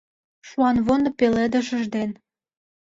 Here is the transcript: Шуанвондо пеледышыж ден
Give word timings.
Шуанвондо 0.47 1.09
пеледышыж 1.19 1.83
ден 1.93 2.09